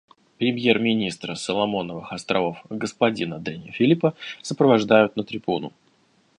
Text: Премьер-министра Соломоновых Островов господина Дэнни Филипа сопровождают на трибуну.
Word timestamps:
Премьер-министра 0.39 1.35
Соломоновых 1.35 2.11
Островов 2.11 2.57
господина 2.71 3.37
Дэнни 3.37 3.69
Филипа 3.69 4.15
сопровождают 4.41 5.15
на 5.15 5.23
трибуну. 5.23 5.73